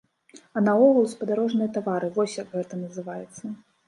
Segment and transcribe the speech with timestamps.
[0.59, 3.53] А наогул, спадарожныя тавары, вось як гэта называецца.